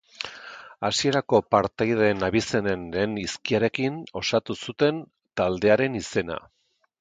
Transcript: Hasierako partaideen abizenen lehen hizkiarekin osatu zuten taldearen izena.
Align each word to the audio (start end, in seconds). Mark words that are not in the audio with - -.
Hasierako 0.87 1.41
partaideen 1.55 2.25
abizenen 2.27 2.87
lehen 2.95 3.13
hizkiarekin 3.25 4.01
osatu 4.23 4.57
zuten 4.67 5.05
taldearen 5.43 6.01
izena. 6.03 6.41